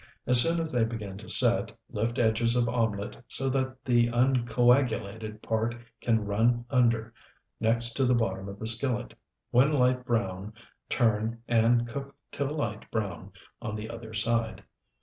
As 0.25 0.41
soon 0.41 0.59
as 0.59 0.71
they 0.71 0.83
begin 0.83 1.19
to 1.19 1.29
set, 1.29 1.71
lift 1.91 2.17
edges 2.17 2.55
of 2.55 2.67
omelet, 2.67 3.23
so 3.27 3.49
that 3.49 3.85
the 3.85 4.07
uncoagulated 4.07 5.43
part 5.43 5.75
can 6.01 6.25
run 6.25 6.65
under, 6.71 7.13
next 7.59 7.93
to 7.97 8.11
bottom 8.15 8.49
of 8.49 8.57
the 8.57 8.65
skillet. 8.65 9.13
When 9.51 9.71
light 9.71 10.03
brown, 10.03 10.53
turn, 10.89 11.43
and 11.47 11.87
cook 11.87 12.15
till 12.31 12.49
light 12.55 12.89
brown 12.89 13.33
on 13.61 13.75
the 13.75 13.91
other 13.91 14.15
side. 14.15 14.63